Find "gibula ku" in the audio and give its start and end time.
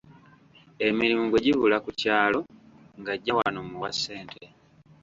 1.45-1.91